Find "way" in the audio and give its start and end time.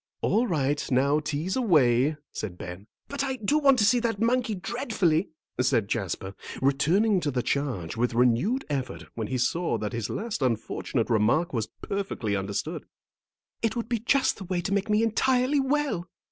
14.45-14.59